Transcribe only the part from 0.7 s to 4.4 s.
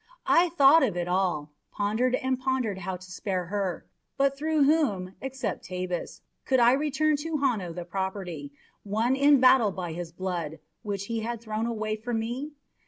of it all, pondered and pondered how to spare her; but